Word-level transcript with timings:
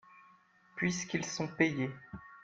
Puisqu'ils 0.77 1.23
sont 1.25 1.47
payés. 1.47 1.91